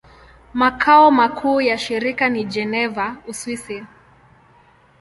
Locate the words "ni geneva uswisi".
2.29-3.83